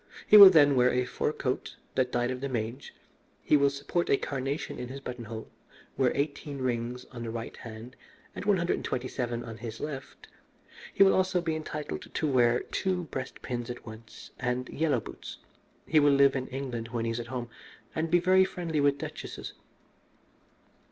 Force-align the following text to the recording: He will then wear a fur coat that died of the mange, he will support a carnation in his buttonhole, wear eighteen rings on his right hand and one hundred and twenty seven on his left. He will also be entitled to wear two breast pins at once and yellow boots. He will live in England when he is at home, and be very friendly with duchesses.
He 0.25 0.35
will 0.35 0.49
then 0.49 0.75
wear 0.75 0.89
a 0.89 1.05
fur 1.05 1.31
coat 1.31 1.75
that 1.93 2.11
died 2.11 2.31
of 2.31 2.41
the 2.41 2.49
mange, 2.49 2.91
he 3.43 3.55
will 3.55 3.69
support 3.69 4.09
a 4.09 4.17
carnation 4.17 4.79
in 4.79 4.87
his 4.87 4.99
buttonhole, 4.99 5.51
wear 5.95 6.11
eighteen 6.15 6.57
rings 6.57 7.05
on 7.11 7.23
his 7.23 7.31
right 7.31 7.55
hand 7.57 7.95
and 8.35 8.43
one 8.45 8.57
hundred 8.57 8.77
and 8.77 8.83
twenty 8.83 9.07
seven 9.07 9.43
on 9.43 9.59
his 9.59 9.79
left. 9.79 10.27
He 10.91 11.03
will 11.03 11.13
also 11.13 11.39
be 11.39 11.55
entitled 11.55 12.01
to 12.15 12.27
wear 12.27 12.61
two 12.61 13.03
breast 13.11 13.43
pins 13.43 13.69
at 13.69 13.85
once 13.85 14.31
and 14.39 14.67
yellow 14.69 15.01
boots. 15.01 15.37
He 15.85 15.99
will 15.99 16.13
live 16.13 16.35
in 16.35 16.47
England 16.47 16.87
when 16.87 17.05
he 17.05 17.11
is 17.11 17.19
at 17.19 17.27
home, 17.27 17.51
and 17.93 18.09
be 18.09 18.17
very 18.19 18.43
friendly 18.43 18.79
with 18.81 18.97
duchesses. 18.97 19.53